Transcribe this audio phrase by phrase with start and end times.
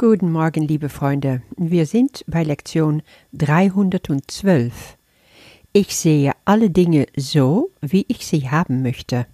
[0.00, 1.42] Guten Morgen, liebe Freunde.
[1.56, 3.02] Wir sind bei Lektion
[3.32, 4.96] 312.
[5.72, 9.26] Ich sehe alle Dinge so, wie ich sie haben möchte.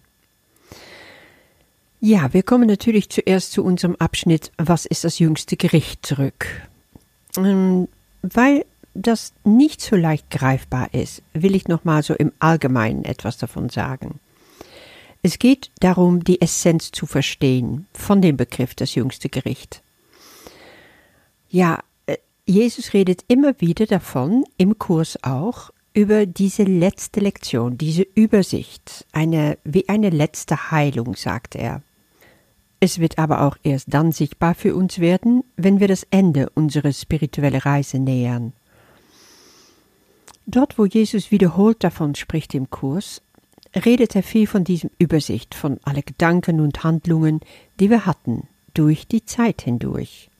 [2.00, 6.46] Ja, wir kommen natürlich zuerst zu unserem Abschnitt Was ist das jüngste Gericht zurück.
[7.36, 7.86] Ähm,
[8.22, 13.68] weil das nicht so leicht greifbar ist, will ich nochmal so im Allgemeinen etwas davon
[13.68, 14.18] sagen.
[15.20, 19.83] Es geht darum, die Essenz zu verstehen von dem Begriff das jüngste Gericht.
[21.54, 22.16] Ja, äh,
[22.46, 29.56] Jesus redet immer wieder davon, im Kurs auch, über diese letzte Lektion, diese Übersicht, eine,
[29.62, 31.80] wie eine letzte Heilung, sagt er.
[32.80, 36.92] Es wird aber auch erst dann sichtbar für uns werden, wenn wir das Ende unserer
[36.92, 38.52] spirituellen Reise nähern.
[40.46, 43.22] Dort, wo Jesus wiederholt davon spricht im Kurs,
[43.76, 47.38] redet er viel von diesem Übersicht, von alle Gedanken und Handlungen,
[47.78, 50.30] die wir hatten, durch die Zeit hindurch.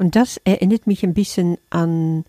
[0.00, 2.24] Und das erinnert mich ein bisschen an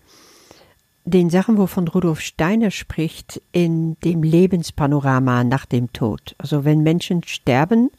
[1.06, 6.34] den Sachen, wovon Rudolf Steiner spricht, in dem Lebenspanorama nach dem Tod.
[6.36, 7.90] Also wenn Menschen sterben,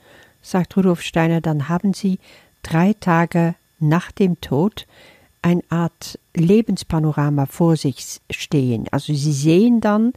[0.43, 2.19] sagt Rudolf Steiner, dann haben sie
[2.61, 4.85] drei Tage nach dem Tod
[5.41, 8.85] eine Art Lebenspanorama vor sich stehen.
[8.91, 10.13] Also sie sehen dann,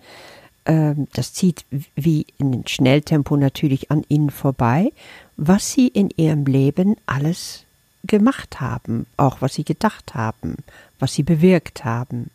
[0.67, 1.65] äh, das zieht
[1.95, 4.93] wie in Schnelltempo natürlich an ihnen vorbei,
[5.39, 7.66] was sie in ihrem Leben alles
[8.05, 10.57] gemacht haben, auch was sie gedacht haben,
[10.99, 12.31] was sie bewirkt haben.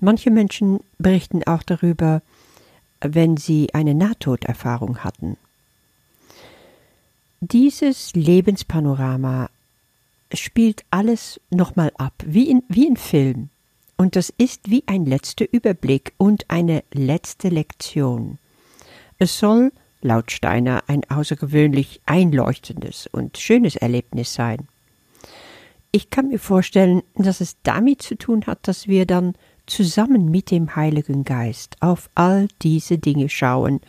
[0.00, 2.22] Manche Menschen berichten auch darüber,
[3.00, 5.36] wenn sie eine Nahtoderfahrung hatten.
[7.40, 9.48] Dieses Lebenspanorama
[10.32, 13.48] spielt alles nochmal ab, wie in, wie in Film.
[13.96, 18.38] Und das ist wie ein letzter Überblick und eine letzte Lektion.
[19.18, 24.68] Es soll, laut Steiner, ein außergewöhnlich einleuchtendes und schönes Erlebnis sein.
[25.90, 29.34] Ich kann mir vorstellen, dass es damit zu tun hat, dass wir dann
[29.66, 33.80] zusammen mit dem Heiligen Geist auf all diese Dinge schauen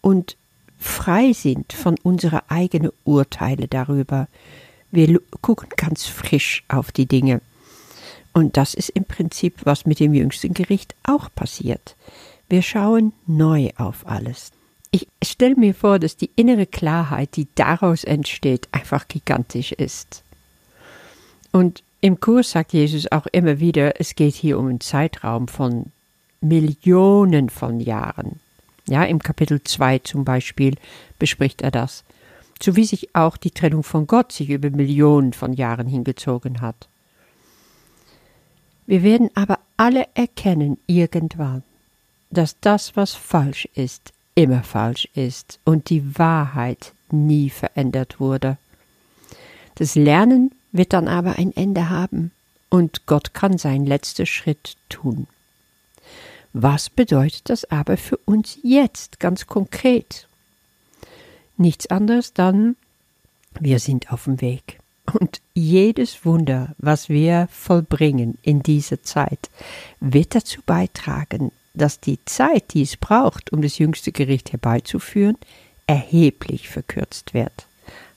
[0.00, 0.36] und
[0.78, 4.28] frei sind von unserer eigenen Urteile darüber.
[4.90, 7.40] Wir gucken ganz frisch auf die Dinge.
[8.32, 11.96] Und das ist im Prinzip, was mit dem jüngsten Gericht auch passiert.
[12.48, 14.52] Wir schauen neu auf alles.
[14.94, 20.22] Ich stelle mir vor, dass die innere Klarheit, die daraus entsteht, einfach gigantisch ist.
[21.50, 25.86] Und im Kurs sagt Jesus auch immer wieder, es geht hier um einen Zeitraum von
[26.40, 28.38] Millionen von Jahren.
[28.86, 30.76] Ja, im Kapitel 2 zum Beispiel
[31.18, 32.04] bespricht er das.
[32.62, 36.86] So wie sich auch die Trennung von Gott sich über Millionen von Jahren hingezogen hat.
[38.86, 41.64] Wir werden aber alle erkennen irgendwann,
[42.30, 48.56] dass das, was falsch ist, immer falsch ist und die Wahrheit nie verändert wurde.
[49.76, 52.32] Das Lernen wird dann aber ein Ende haben
[52.68, 55.26] und Gott kann seinen letzten Schritt tun.
[56.52, 60.28] Was bedeutet das aber für uns jetzt ganz konkret?
[61.56, 62.76] Nichts anderes dann,
[63.60, 64.80] wir sind auf dem Weg.
[65.12, 69.50] Und jedes Wunder, was wir vollbringen in dieser Zeit,
[70.00, 75.36] wird dazu beitragen, dass die Zeit, die es braucht, um das jüngste Gericht herbeizuführen,
[75.86, 77.66] erheblich verkürzt wird.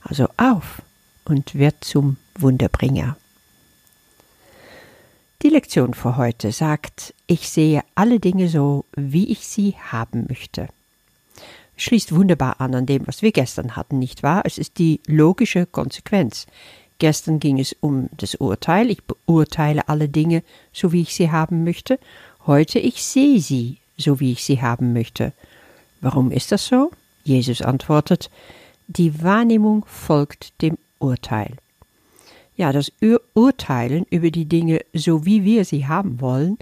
[0.02, 0.82] Also auf
[1.24, 3.16] und wird zum Wunderbringer.
[5.42, 10.68] Die Lektion für heute sagt, ich sehe alle Dinge so, wie ich sie haben möchte.
[11.76, 14.42] Schließt wunderbar an an dem, was wir gestern hatten, nicht wahr?
[14.44, 16.46] Es ist die logische Konsequenz.
[16.98, 20.42] Gestern ging es um das Urteil, ich beurteile alle Dinge
[20.72, 22.00] so, wie ich sie haben möchte.
[22.48, 25.34] Heute ich sehe sie so, wie ich sie haben möchte.
[26.00, 26.90] Warum ist das so?
[27.22, 28.30] Jesus antwortet,
[28.86, 31.58] die Wahrnehmung folgt dem Urteil.
[32.56, 36.56] Ja, das Ur Urteilen über die Dinge, so wie wir sie haben wollen,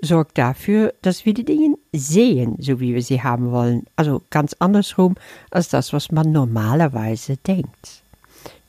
[0.00, 3.86] sorgt dafür, dass wir die Dinge sehen, so wie wir sie haben wollen.
[3.96, 5.16] Also ganz andersrum
[5.50, 8.04] als das, was man normalerweise denkt.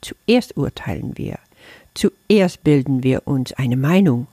[0.02, 1.38] Zuerst urteilen wir.
[1.94, 4.26] Zuerst bilden wir uns eine Meinung,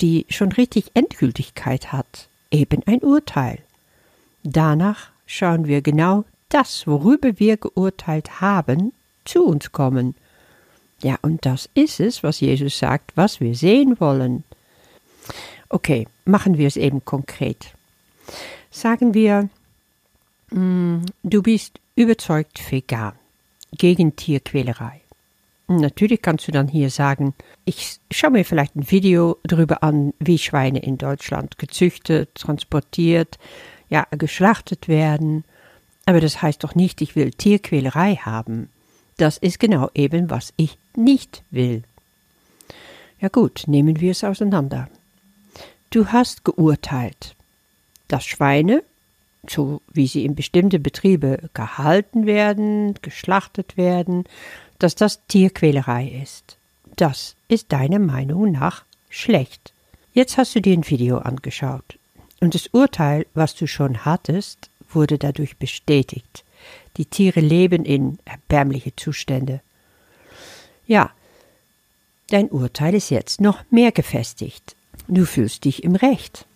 [0.00, 3.58] die schon richtig Endgültigkeit hat, eben ein Urteil.
[4.42, 8.92] Danach schauen wir genau das, worüber wir geurteilt haben,
[9.24, 10.14] zu uns kommen
[11.02, 14.44] ja, und das ist es, was Jesus sagt, was wir sehen wollen.
[15.68, 17.72] Okay, machen wir es eben konkret.
[18.70, 19.48] Sagen wir,
[20.50, 23.14] mm, du bist überzeugt vegan,
[23.72, 24.99] gegen Tierquälerei.
[25.70, 27.32] Natürlich kannst du dann hier sagen,
[27.64, 33.38] ich schaue mir vielleicht ein Video darüber an, wie Schweine in Deutschland gezüchtet, transportiert,
[33.88, 35.44] ja, geschlachtet werden.
[36.06, 38.68] Aber das heißt doch nicht, ich will Tierquälerei haben.
[39.16, 41.84] das ist genau eben, was ich nicht will.
[43.20, 44.88] Ja gut, nehmen wir es auseinander.
[45.90, 47.36] Du hast geurteilt,
[48.08, 48.82] dass Schweine,
[49.48, 54.24] so wie sie in bestimmte Betriebe gehalten werden, geschlachtet werden,
[54.80, 56.56] dass das Tierquälerei ist.
[56.96, 59.72] Das ist deiner Meinung nach schlecht.
[60.12, 61.98] Jetzt hast du dir ein Video angeschaut
[62.40, 66.44] und das Urteil, was du schon hattest, wurde dadurch bestätigt.
[66.96, 69.60] Die Tiere leben in erbärmliche Zustände.
[70.86, 71.10] Ja,
[72.28, 74.74] dein Urteil ist jetzt noch mehr gefestigt.
[75.06, 76.46] Du fühlst dich im Recht.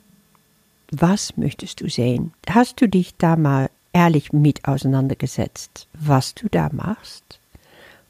[0.91, 2.33] Was möchtest du sehen?
[2.49, 7.39] Hast du dich da mal ehrlich mit auseinandergesetzt, was du da machst?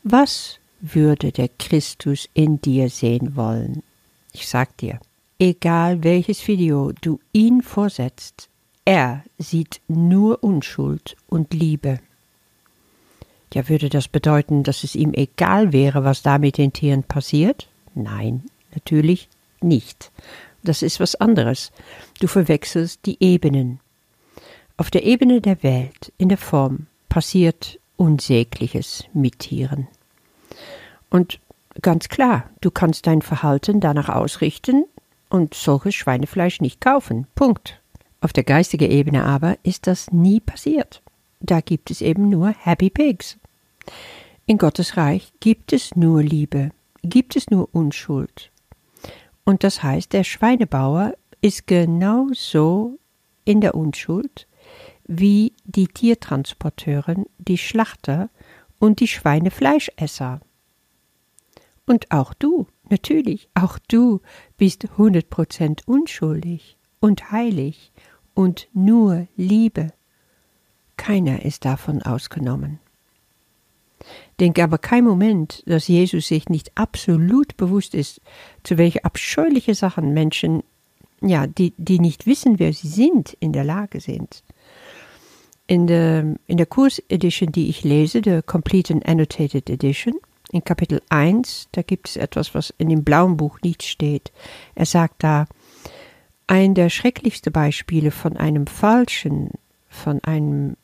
[0.06, 3.82] Was würde der Christus in dir sehen wollen?
[4.34, 5.00] Ich sag dir,
[5.38, 8.50] egal welches Video du ihn vorsetzt,
[8.84, 12.00] er sieht nur Unschuld und Liebe.
[13.54, 17.66] Ja, würde das bedeuten, dass es ihm egal wäre, was da mit den Tieren passiert?
[17.94, 18.42] Nein,
[18.74, 19.30] natürlich
[19.62, 20.10] nicht.
[20.62, 21.72] Das ist was anderes.
[22.20, 23.80] Du verwechselst die Ebenen.
[24.76, 29.86] Auf der Ebene der Welt, in der Form, passiert Unsägliches mit Tieren.
[31.14, 31.38] Und
[31.80, 34.84] ganz klar, du kannst dein Verhalten danach ausrichten
[35.28, 37.28] und solches Schweinefleisch nicht kaufen.
[37.36, 37.80] Punkt.
[38.20, 41.02] Auf der geistigen Ebene aber ist das nie passiert.
[41.38, 43.38] Da gibt es eben nur Happy Pigs.
[44.46, 46.70] In Gottes Reich gibt es nur Liebe,
[47.04, 48.50] gibt es nur Unschuld.
[49.44, 52.98] Und das heißt, der Schweinebauer ist genauso
[53.44, 54.48] in der Unschuld
[55.06, 58.30] wie die Tiertransporteuren, die Schlachter
[58.80, 60.40] und die Schweinefleischesser.
[61.86, 64.20] Und auch du, natürlich, auch du
[64.56, 67.92] bist hundert Prozent unschuldig und heilig
[68.34, 69.92] und nur Liebe.
[70.96, 72.78] Keiner ist davon ausgenommen.
[74.40, 78.20] Denk aber kein Moment, dass Jesus sich nicht absolut bewusst ist,
[78.62, 80.62] zu welche abscheuliche Sachen Menschen,
[81.20, 84.42] ja, die, die nicht wissen, wer sie sind, in der Lage sind.
[85.66, 90.14] In der, in der Kursedition, die ich lese, der Complete and Annotated Edition,
[90.54, 94.32] in Kapitel 1, da gibt es etwas, was in dem blauen Buch nicht steht.
[94.76, 95.46] Er sagt da,
[96.46, 99.50] ein der schrecklichsten Beispiele von einem falschen,
[99.88, 100.76] von einem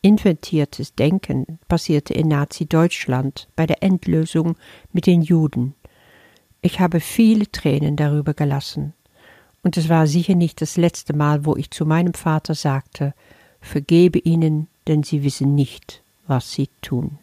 [0.00, 4.56] inventiertes Denken passierte in Nazi-Deutschland bei der Endlösung
[4.92, 5.74] mit den Juden.
[6.62, 8.92] Ich habe viele Tränen darüber gelassen.
[9.64, 13.12] Und es war sicher nicht das letzte Mal, wo ich zu meinem Vater sagte,
[13.60, 17.18] vergebe ihnen, denn sie wissen nicht, was sie tun.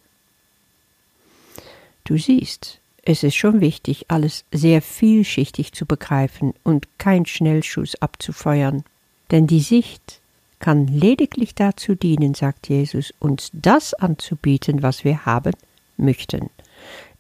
[2.04, 8.84] Du siehst, es ist schon wichtig, alles sehr vielschichtig zu begreifen und kein Schnellschuss abzufeuern,
[9.32, 10.20] denn die Sicht
[10.60, 15.54] kann lediglich dazu dienen, sagt Jesus, uns das anzubieten, was wir haben
[15.98, 16.50] möchten.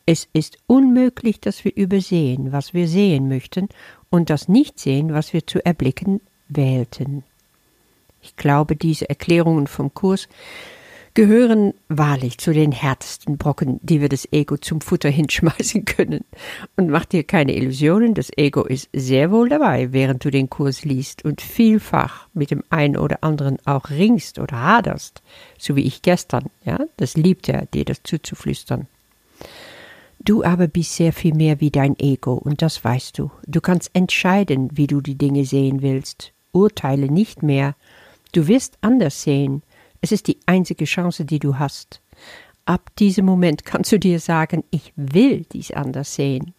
[0.05, 3.69] Es ist unmöglich, dass wir übersehen, was wir sehen möchten,
[4.09, 7.23] und das nicht sehen, was wir zu erblicken wählten.
[8.21, 10.27] Ich glaube, diese Erklärungen vom Kurs
[11.13, 16.25] gehören wahrlich zu den härtesten Brocken, die wir das Ego zum Futter hinschmeißen können.
[16.75, 20.83] Und mach dir keine Illusionen, das Ego ist sehr wohl dabei, während du den Kurs
[20.83, 25.21] liest und vielfach mit dem einen oder anderen auch ringst oder haderst,
[25.57, 28.87] so wie ich gestern, ja, das liebt er, dir das zuzuflüstern.
[30.19, 33.29] Du aber bist sehr viel mehr wie dein Ego, und das weißt du.
[33.45, 36.31] Du kannst entscheiden, wie du die Dinge sehen willst.
[36.53, 37.75] Urteile nicht mehr.
[38.31, 39.63] Du wirst anders sehen,
[40.03, 42.01] es ist die einzige Chance, die du hast.
[42.65, 46.53] Ab diesem Moment kannst du dir sagen, ich will dies anders sehen.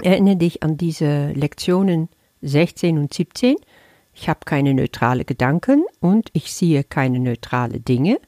[0.00, 2.08] Erinnere dich an diese Lektionen
[2.40, 3.56] 16 und 17.
[4.14, 8.20] Ich habe keine neutrale Gedanken und ich sehe keine neutrale Dinge.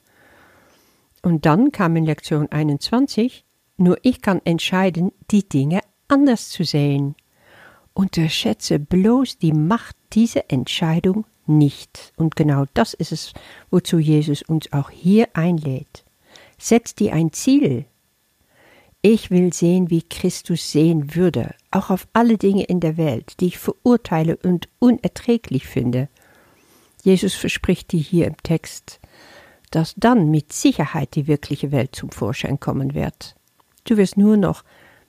[1.23, 3.45] Und dann kam in Lektion 21,
[3.77, 7.15] nur ich kann entscheiden, die Dinge anders zu sehen.
[7.95, 12.13] Unterschätze bloß die Macht dieser Entscheidung nicht.
[12.17, 13.33] Und genau das ist es,
[13.71, 16.05] wozu Jesus uns auch hier einlädt.
[16.59, 17.85] Setz dir ein Ziel.
[19.03, 23.47] Ich will sehen, wie Christus sehen würde, auch auf alle Dinge in der Welt, die
[23.47, 26.09] ich verurteile und unerträglich finde.
[27.03, 29.01] Jesus verspricht dir hier im Text,
[29.71, 33.37] dass dann mit Sicherheit die wirkliche Welt zum Vorschein kommen wird.
[33.85, 34.65] Du wirst nur noch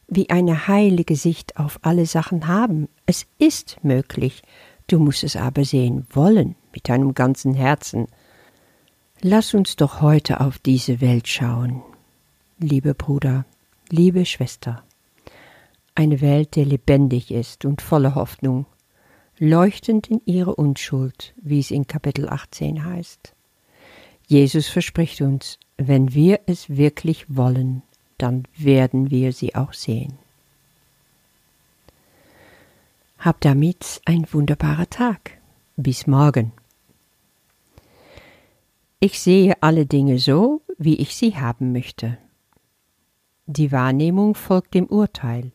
[0.07, 2.88] wie eine heilige Sicht auf alle Sachen haben.
[3.05, 4.41] Es ist möglich,
[4.91, 8.07] Du musst es aber sehen wollen mit deinem ganzen Herzen.
[9.21, 11.81] Lass uns doch heute auf diese Welt schauen,
[12.60, 13.45] liebe Bruder,
[13.89, 14.83] liebe Schwester.
[15.95, 18.65] Eine Welt, die lebendig ist und voller Hoffnung,
[19.39, 23.33] leuchtend in ihrer Unschuld, wie es in Kapitel 18 heißt.
[24.27, 27.81] Jesus verspricht uns, wenn wir es wirklich wollen,
[28.17, 30.20] dann werden wir sie auch sehen.
[33.21, 35.37] Hab damit ein wunderbarer Tag.
[35.77, 36.53] Bis morgen.
[38.99, 42.17] Ich sehe alle Dinge so, wie ich sie haben möchte.
[43.45, 45.51] Die Wahrnehmung folgt dem Urteil.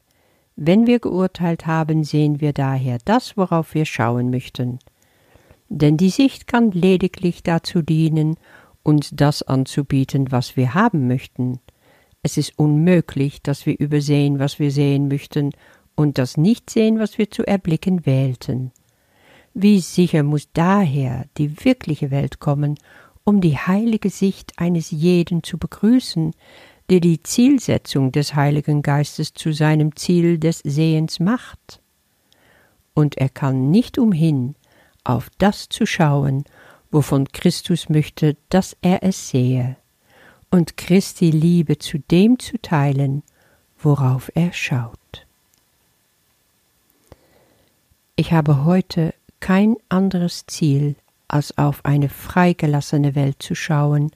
[0.54, 4.78] Wenn wir geurteilt haben, sehen wir daher das, worauf wir schauen möchten.
[5.68, 8.37] Denn die Sicht kann lediglich dazu dienen,
[8.85, 11.58] uns das anzubieten, was wir haben möchten.
[12.23, 15.50] Es ist unmöglich, dass wir übersehen, was wir sehen möchten,
[15.97, 18.71] und das nicht sehen, was wir zu erblicken wählten.
[19.55, 22.79] Wie sicher muss daher die wirkliche Welt kommen,
[23.25, 26.33] um die heilige Sicht eines jeden zu begrüßen,
[26.91, 31.81] der die Zielsetzung des Heiligen Geistes zu seinem Ziel des Sehens macht.
[32.95, 34.55] Und er kann nicht umhin,
[35.03, 36.45] auf das zu schauen,
[36.91, 39.76] wovon Christus möchte, dass er es sehe,
[40.50, 43.23] und Christi Liebe zu dem zu teilen,
[43.79, 45.25] worauf er schaut.
[48.18, 50.96] Ich habe heute kein anderes Ziel,
[51.28, 54.11] als auf eine freigelassene Welt zu schauen,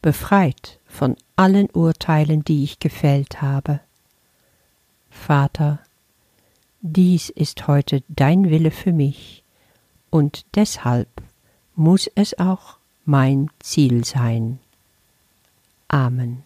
[0.00, 3.80] befreit von allen Urteilen, die ich gefällt habe.
[5.10, 5.80] Vater,
[6.80, 9.44] dies ist heute dein Wille für mich,
[10.08, 11.08] und deshalb
[11.74, 14.58] muss es auch mein Ziel sein.
[15.88, 16.44] Amen.